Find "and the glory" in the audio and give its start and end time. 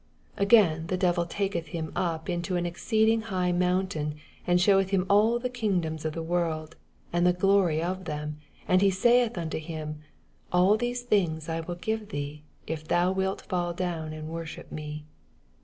7.13-7.83